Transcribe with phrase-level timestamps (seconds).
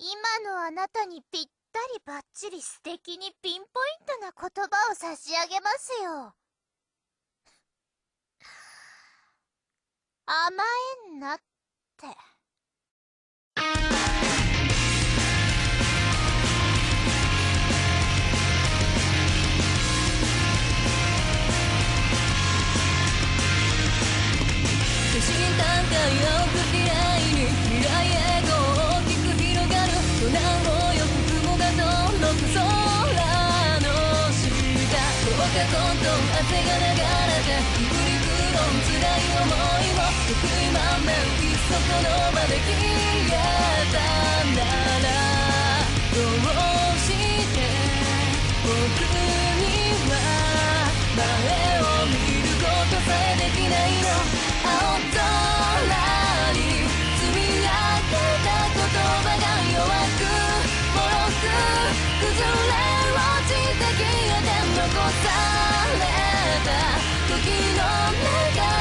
[0.00, 6.34] 今のあなたにぴったりばっちり素敵にピンポイントな言葉を差し上げますよ。
[10.24, 10.62] 甘
[11.10, 11.38] えんなっ
[11.96, 12.06] て。
[32.38, 33.90] 空の
[34.30, 34.46] 下
[35.24, 41.10] どうかコントン汗が流れてくりくろん辛い思いも得意満面
[41.42, 43.34] いっそこの場で消え
[43.92, 43.98] た
[44.54, 44.62] な
[45.04, 45.08] ら
[46.14, 47.08] どうし
[47.54, 47.56] て
[48.62, 48.68] 僕
[49.08, 49.62] に
[50.10, 50.12] は
[51.16, 51.20] 前
[51.76, 51.77] を
[67.40, 67.82] 時の
[68.56, 68.77] 中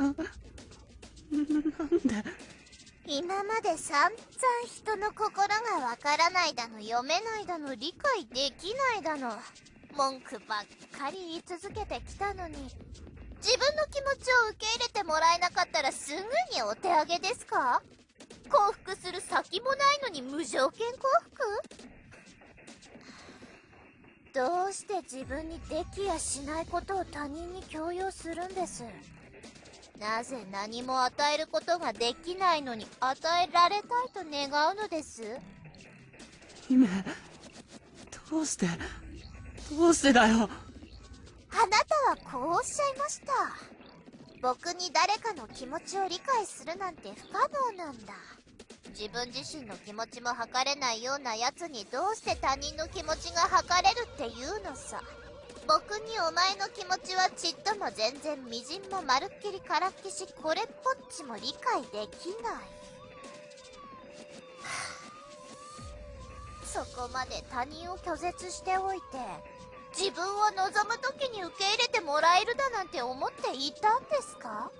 [0.00, 0.24] な、んで
[3.06, 4.18] 今まで散々
[4.66, 5.48] 人の心
[5.78, 9.36] がわからないだの読めないだの理解できないだの
[9.96, 12.54] 文句ばっかり言い続けてきたのに
[13.42, 16.20] 自分の気持ちを受け入れてもらえなかったらすぐ
[16.54, 17.82] にお手上げですか？
[18.48, 21.44] 幸福する先もないのに無条件幸福？
[24.32, 28.84] どうして自分にできやしないことを他人に強要するんです？
[30.00, 35.22] なぜ何も与えることができないのに与えられたいと願うのです？
[36.66, 36.88] 姫、
[38.30, 38.66] どうして、
[39.70, 40.36] どうしてだよ？
[40.36, 43.32] あなたはこうおっしゃいました。
[44.40, 47.46] 僕に誰かの気持ちを理解するなんて不可
[47.76, 48.14] 能なんだ。
[48.98, 55.02] 自分自身の気持ちも測れないような奴にどうして他人の気持ちが測れるっていうのさ。
[55.70, 62.62] 僕にお前の気持ちはちっとも全然みじんもまるっきりからっきしこれっぽっちも理解できない。
[66.64, 69.04] そこまで他人を拒絶しておいて、
[69.96, 74.72] 自分を望む時に受け入れてもらえるだなんて思っていたんですか？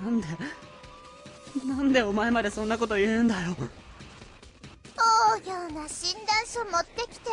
[0.02, 0.26] なんで、
[1.66, 3.54] なんでお前までそんなこと言うんだよ。
[4.96, 7.30] 大行な診断書持ってきて、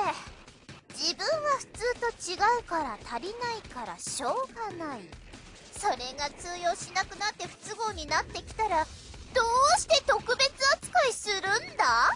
[0.97, 5.01] 自分は普通と違うから足りないからしょうがない。
[5.77, 8.85] それが通用しなくなって不都合になってきたら、
[9.33, 9.41] ど
[9.77, 11.41] うして特別扱いするん
[11.77, 12.15] だ？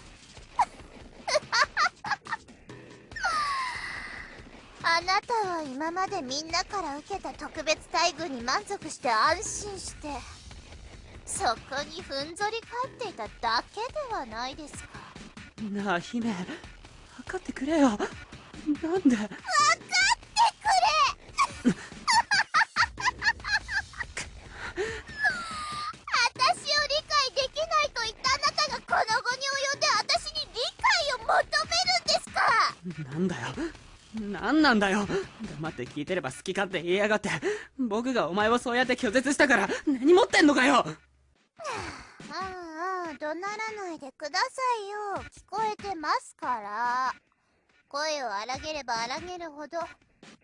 [4.82, 10.08] あなたは今までみんなから受けた特別待遇に満足して安心して、
[11.26, 14.88] そこにふんぞり返っていただけではないですか？
[15.70, 16.44] なあ、姫、分
[17.26, 17.98] かってくれよ。
[18.66, 19.16] なんで？
[19.16, 19.34] 分かってく
[20.24, 21.74] れ
[26.34, 31.28] 私を理解できないと言ったあなたがこの後に及んで私に理解を求
[31.66, 32.40] めるんですか？
[33.12, 33.42] なんだよ。
[34.20, 35.06] なんなんだよ。
[35.56, 37.30] 黙って聞いてれば好き勝手言いやがって。
[37.78, 40.96] 僕がお前をそうやって拒絶したから根に持ってんのかよあ
[43.08, 44.46] あ、怒鳴らないでくださ
[44.84, 45.24] いよ。
[45.34, 47.14] 聞こえてますから。
[47.90, 49.84] 声を荒げれば荒げるほど、言葉は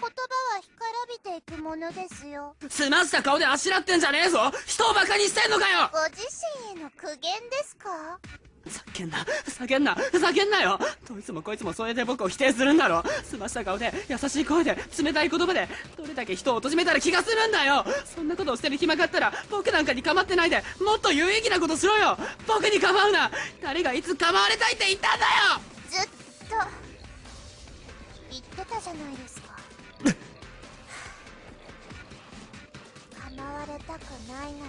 [0.00, 0.84] 干か
[1.30, 2.56] らびていくものですよ。
[2.68, 4.50] 済ました顔であしらってんじゃねえぞ。
[4.66, 5.88] 人を馬鹿にしてんのかよ。
[5.92, 6.26] ご自
[6.74, 8.18] 身への苦言ですか？
[8.66, 10.76] 叫んな、叫んな、叫んなよ。
[11.08, 13.04] どいつもこいつもそれで僕を否定するんだろ。
[13.22, 17.84] 澄ました顔で、優しい声で、冷たい言葉で、どれだけ人を貶めたら気がするんだよ。
[18.12, 22.18] そんなことをしてる暇があったら、僕なんかに構ってないで、もっと有意義なことしろよ。
[22.48, 23.30] 僕に構うな。
[23.62, 25.32] 誰がいつ構われたいって言ったんだよ。
[25.88, 26.10] ずっ
[26.50, 26.85] と、
[28.56, 29.56] 言ってたじゃないですか。
[33.36, 34.64] 構われたくないな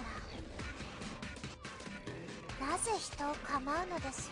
[2.59, 4.29] らなぜ人を構うのです？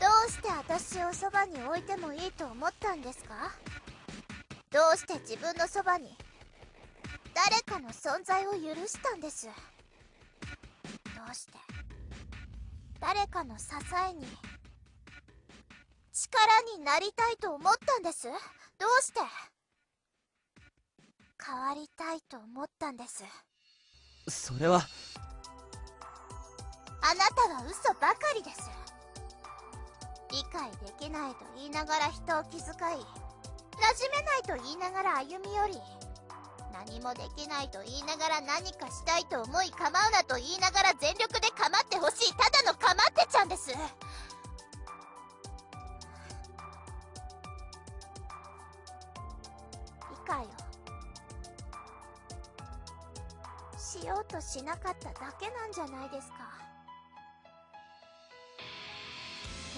[0.00, 3.52] どうして私をそばに置いてもいいと思ったんですか？
[4.70, 6.16] どうして自分のそばに
[7.34, 9.46] 誰かの存在を許したんです？
[9.46, 9.52] ど
[11.30, 11.58] うして？
[13.00, 13.64] 誰かの支
[14.10, 14.24] えに
[16.30, 18.28] 力になりたいと思ったんです。
[18.28, 19.20] どうして？
[21.44, 23.24] 変わりたいと思ったんです。
[24.28, 24.86] それは。
[27.02, 28.70] あなたは嘘ばかりです。
[30.30, 32.94] 理解できないと言いながら人を気遣い馴染
[34.14, 35.74] めないと言いながら歩み寄り
[36.72, 43.70] 何もできないと言いながら何かしたいと思い構うなと言いながら全力で構ってほしいただの構ってちゃんです
[54.70, 56.46] なかっただけなんじゃないですか。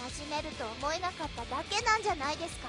[0.04, 2.68] 馴染めると思えなかっただけなんじゃないですか。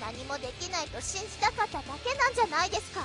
[0.00, 3.04] 何もできないと信じたかっただけなんじゃないですか。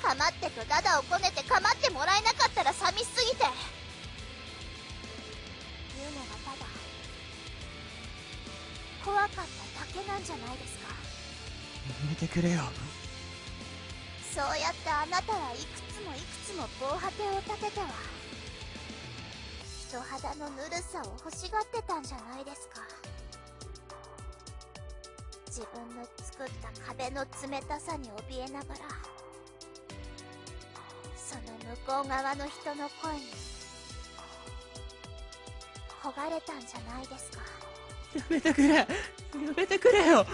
[0.00, 3.44] 構ってとダダをこねて構ってもらえなかったら寂しすぎて。
[6.00, 6.64] 言うのがただ
[9.04, 9.46] 怖かっただ
[9.92, 10.88] けなんじゃないですか。
[10.88, 12.64] やめてくれよ。
[14.34, 17.86] そうやってあなたはいくつもいくつも防波堤を立てては
[19.88, 22.82] 人肌のぬるさを欲しがってたんじゃないですか。
[25.46, 28.80] 自分の作った壁の冷たさに怯えながら
[31.16, 33.20] その向こう側の人の声に
[36.02, 37.38] 焦がれたんじゃないですか。
[38.16, 38.74] やめてくれ。
[38.74, 38.86] や
[39.56, 40.26] めてくれよ。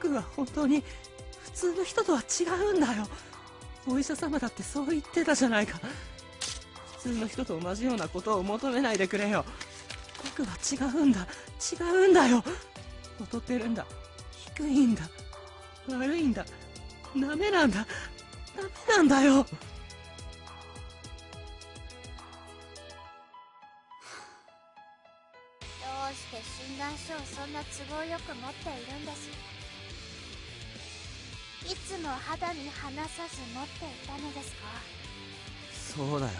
[0.00, 0.82] 僕は本当に
[1.60, 3.06] 通の人とは違うんだよ。
[3.86, 5.78] お医者様だってそう言ってたじゃないか。
[6.96, 9.44] 普通の人と同じようなことを求めないでくれよ。
[10.38, 11.26] 僕は違うんだ。
[11.72, 12.42] 違うんだよ。
[13.20, 13.84] 劣ってるんだ。
[14.56, 15.02] 低いんだ。
[15.88, 16.46] 悪いんだ。
[17.14, 17.86] ダメなんだ。
[18.56, 19.34] ダメなんだよ。
[19.34, 19.46] どう
[26.14, 29.28] して診断書をそんな都合よく持っているんです？
[31.66, 34.66] いつも肌に離さず持っていたのですか？
[35.96, 36.32] そうだよ。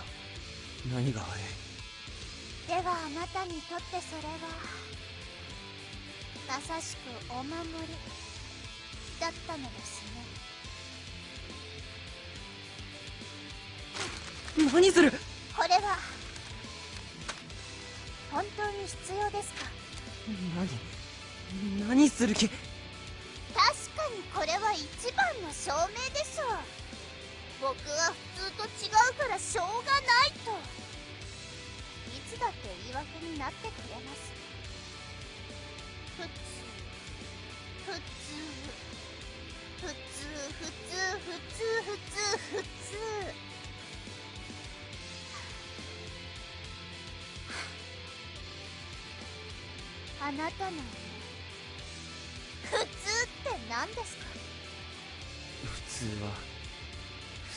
[0.93, 1.43] 何が悪い？
[2.69, 4.38] ではあなたにとってそれは
[6.49, 7.00] まさしく
[7.32, 7.55] お守
[7.87, 7.94] り
[9.20, 10.02] だったのです
[14.56, 14.69] ね。
[14.73, 15.12] 何する？
[15.56, 15.99] これは
[18.32, 19.66] 本当に必要ですか？
[21.76, 21.88] 何？
[21.88, 22.49] 何する気？
[24.16, 26.58] にこれは一番の証明でしょう。
[27.60, 30.50] 僕は普通と違うからしょうがないと。
[32.10, 34.32] いつだって言い訳になってくれます。
[36.16, 36.30] 普通
[37.86, 38.00] 普通
[39.80, 39.94] 普通
[40.60, 42.18] 普通普通普通
[42.56, 42.68] 普通
[50.22, 50.72] あなたの
[52.70, 54.25] 普通って何ですか？
[55.64, 56.31] 普通は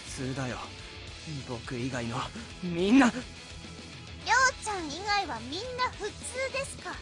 [0.08, 0.58] 普通だよ。
[1.48, 2.18] 僕以外の
[2.64, 3.10] みんな。
[3.10, 6.12] りょうちゃん以外はみんな普通
[6.54, 6.96] ですか？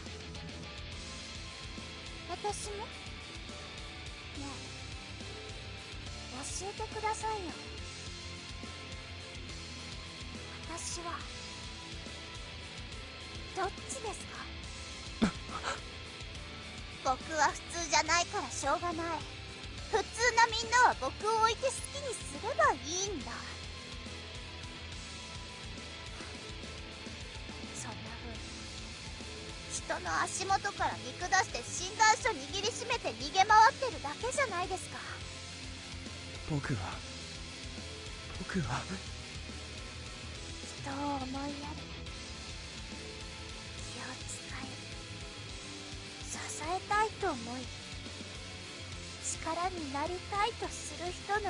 [2.30, 2.76] 私も？
[2.78, 2.86] ね
[4.38, 4.44] え
[6.62, 7.52] 教えてくださいよ。
[10.74, 11.18] 私は
[13.56, 14.38] どっちですか？
[17.04, 19.20] 僕は普通じゃないからしょうがない。
[19.90, 20.04] 普通
[20.38, 23.32] なみんなは僕を置いて好きにすればいいんだ。
[27.74, 28.38] そんな風に。
[29.74, 34.98] 人の足元から見下して診断書握りしめて逃げ回ってるだけじゃないですか。
[36.48, 36.80] 僕は
[38.38, 38.80] 僕は。
[40.82, 41.81] 人を思いやり
[46.52, 47.64] 支えたいと思い
[49.24, 51.48] 力になりたいとする人のど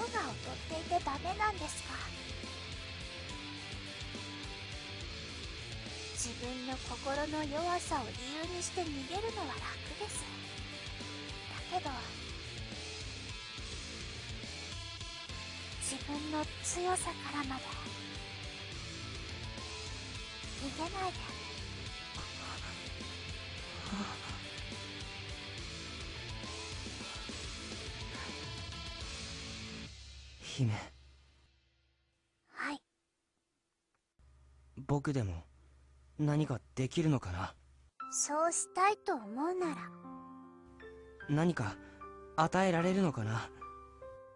[0.00, 1.92] こが劣っていてダメなんですか。
[6.16, 8.12] 自分の心の弱さを理
[8.48, 9.60] 由にして逃げるのは楽
[10.00, 10.24] です。
[11.72, 11.90] だけど
[15.82, 17.62] 自分の強さからまで
[20.62, 21.31] 逃げないで。
[30.52, 30.70] 姫。
[32.50, 32.82] はい。
[34.86, 35.44] 僕でも
[36.18, 37.54] 何かできるのかな？
[38.10, 39.76] そうしたいと思うなら。
[41.30, 41.74] 何か
[42.36, 43.48] 与えられるのかな？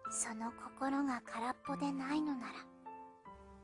[0.09, 2.53] その心が空っぽでないのなら。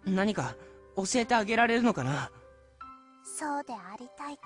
[0.05, 0.55] 何か
[0.95, 2.29] 教えてあげられるのかな？
[3.23, 4.43] そうでありたいと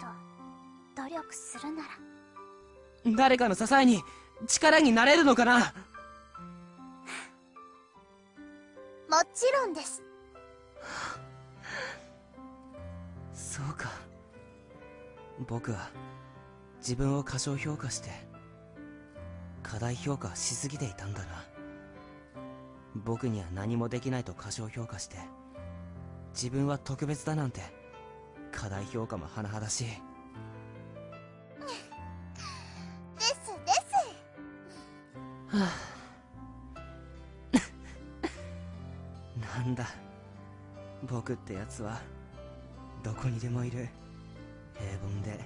[0.95, 1.89] 努力するなら。
[3.17, 4.01] 誰かの支えに
[4.47, 5.73] 力になれるのかな？
[9.09, 10.03] もちろんです。
[13.33, 13.89] そうか。
[15.47, 15.89] 僕は
[16.79, 18.09] 自分を過小評価して
[19.63, 21.45] 過大評価しすぎていたんだな。
[22.95, 25.17] 僕には何もできないと過小評価して
[26.33, 27.61] 自分は特別だなんて
[28.51, 30.06] 過大評価も甚だしい。
[41.27, 41.99] 僕ってやつは
[43.03, 43.89] どこにでもいる。
[44.75, 45.43] 平凡で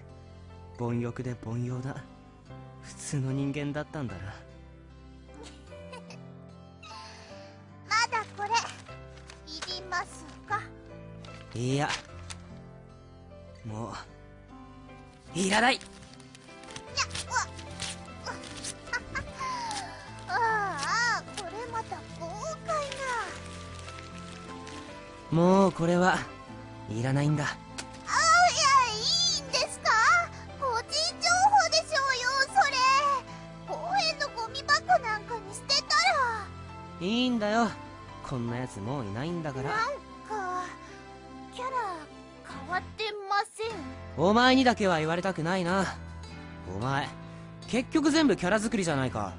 [0.77, 1.95] 貪欲で凡庸な
[2.83, 4.21] 普通の人間だったんだな。
[7.89, 8.53] まだこれい
[9.81, 10.61] りますか？
[11.55, 11.89] いや
[13.65, 13.91] も
[15.35, 15.79] ういらない
[25.31, 26.17] もうこれは
[26.89, 27.45] いらないんだ。
[27.45, 27.57] あいや
[28.93, 28.99] い
[29.39, 29.89] いんですか？
[30.59, 30.89] 個人
[31.21, 32.75] 情報でしょうよそれ。
[33.67, 36.45] 公園のゴミ箱なんかに捨てたら。
[36.99, 37.69] いいんだよ。
[38.27, 39.69] こんなやつもういないんだから。
[39.69, 40.65] なんか
[41.55, 41.71] キャラ
[42.47, 43.71] 変わってません？
[44.17, 45.95] お前にだけは言われたくないな。
[46.75, 47.07] お前
[47.67, 49.33] 結局全部キャラ作りじゃないか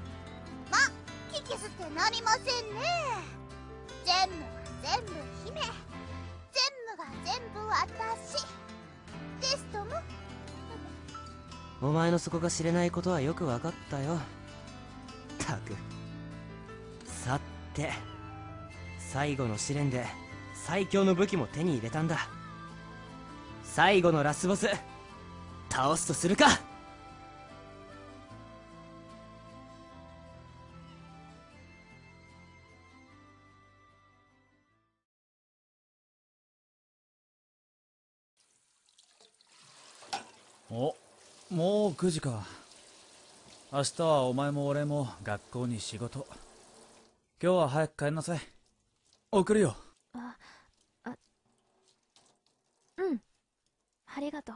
[11.83, 14.17] お前の底が知れないことはよく分かったよ。
[15.37, 15.75] たく。
[17.05, 17.37] さ
[17.73, 17.91] て
[18.97, 20.05] 最後の試練で
[20.65, 22.29] 最強の武器も手に入れたんだ。
[23.65, 24.69] 最後のラスボス
[25.69, 26.72] 倒すとするか。
[41.93, 42.43] 9時か。
[43.71, 46.25] 明日はお前も俺も学校に仕事。
[47.41, 48.39] 今日は早く帰んなさい。
[49.31, 49.75] 送るよ。
[50.13, 50.35] あ
[51.03, 51.15] あ
[52.97, 53.21] うん。
[54.15, 54.55] ありがとう。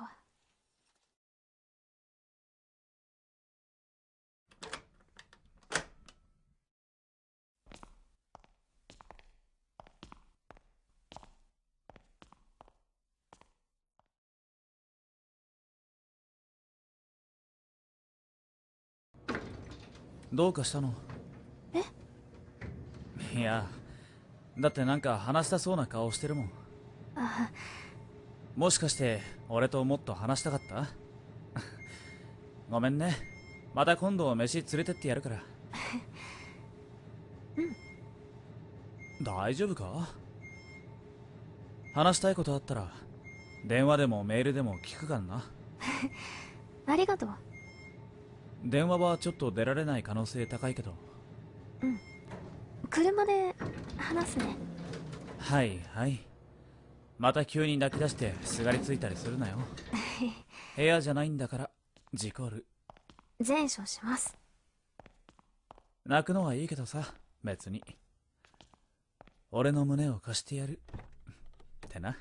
[20.33, 20.93] どうかしたの？
[23.35, 23.67] いや
[24.57, 26.51] だってなんか話したそうな顔してるもん。
[27.15, 27.49] あ
[28.55, 30.87] もしかして俺ともっと話したかった？
[32.69, 33.15] ごめんね。
[33.73, 35.43] また今度飯連れてってやるから。
[39.21, 40.09] 大丈夫か？
[41.93, 42.91] 話したいことあったら
[43.65, 45.43] 電話でもメールでも聞くからな。
[46.87, 47.29] ありがとう
[48.67, 50.93] 電話はちょっと出られない可能性高いけど。
[52.89, 53.55] 車で
[53.97, 54.57] 話すね。
[55.39, 56.19] はいはい。
[57.17, 59.57] また急に泣き出してすがりついたりするなよ。
[60.75, 61.71] 部屋じゃないんだから
[62.13, 62.65] 事故る。
[63.47, 64.37] 前処します。
[66.05, 67.13] 泣くのはいいけどさ
[67.45, 67.81] 別に。
[69.49, 70.81] 俺の胸を貸してやる。
[71.85, 72.17] ってな。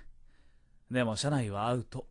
[0.93, 2.07] でも車内はアウト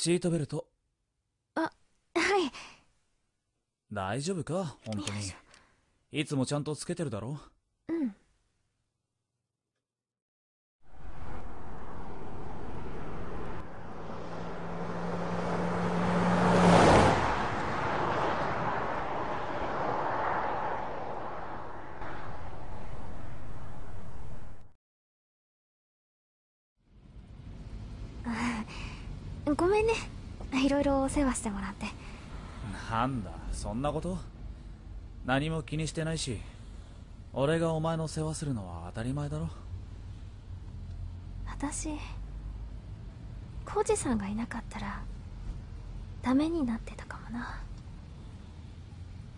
[0.00, 0.64] シートベルト。
[1.56, 1.72] は
[2.14, 2.22] い。
[3.92, 4.76] 大丈夫か？
[4.86, 5.18] 本当に。
[6.12, 7.40] いつもちゃんとつけてるだろ？
[7.88, 8.14] うん
[29.46, 29.94] あごめんね。
[30.64, 31.86] いろいろお世話してもらって。
[32.90, 34.18] なんだそんなこと。
[35.26, 36.38] 何も気にしてないし
[37.34, 39.48] 俺がお前の世話するのは当たり前だろ。
[41.46, 41.90] 私
[43.66, 45.02] 浩二さんがいなかったら
[46.22, 47.60] ダメになってたかもな。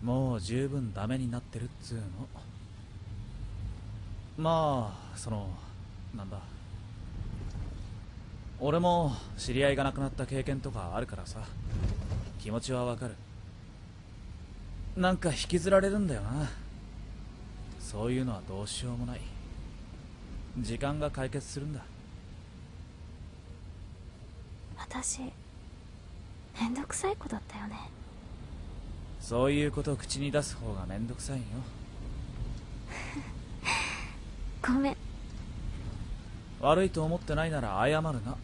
[0.01, 2.03] もう十分ダメになってるっつうの。
[4.37, 5.49] まあその
[6.15, 6.39] なんだ
[8.63, 11.39] 俺も知り合いが亡くなった経験とかあるからさ。
[12.39, 13.15] 気持ちはわかる。
[14.95, 16.47] なんか引きずられるんだよな。
[17.79, 19.21] そういうのはどうしようもない。
[20.59, 21.83] 時間が解決するんだ。
[24.77, 25.21] 私
[26.59, 27.75] めんどくさい子だったよね。
[29.19, 31.43] そういうことを口に出す方がめんどくさいよ。
[34.61, 34.97] ごめん。
[36.59, 38.37] 悪いと思ってないなら謝るな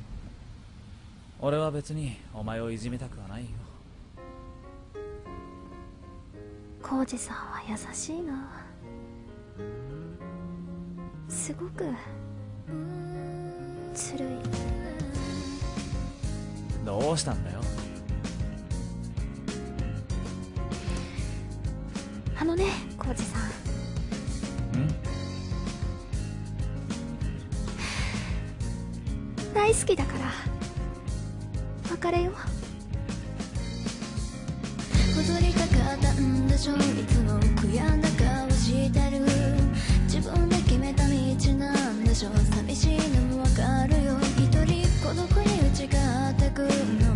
[1.39, 3.49] 俺は別にお前をいじめたくはないよ。
[6.81, 8.65] 浩二さんは優しいな。
[11.29, 11.85] すごく
[13.93, 14.27] ずるい。
[16.83, 17.59] どうしたんだよ。
[22.39, 22.65] あのね
[22.97, 23.41] 浩二さん。
[24.79, 24.87] ん？
[29.53, 30.56] 大好きだから
[32.07, 32.31] かれよ
[35.13, 39.25] 戻りたかったんでしょいつも悔やんだ顔してる。
[40.03, 41.13] 自分で決めた道
[41.55, 44.17] なんでしょ寂しいのもわかるよ。
[44.37, 46.61] 一人孤独に打ち勝ってく。
[46.61, 47.06] の